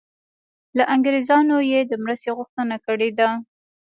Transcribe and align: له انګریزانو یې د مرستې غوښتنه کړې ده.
له 0.77 0.83
انګریزانو 0.93 1.55
یې 1.71 1.79
د 1.85 1.91
مرستې 2.03 2.29
غوښتنه 2.37 2.75
کړې 2.85 3.09
ده. 3.19 3.29